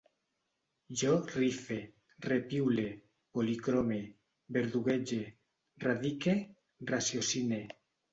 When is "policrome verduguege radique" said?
3.39-6.35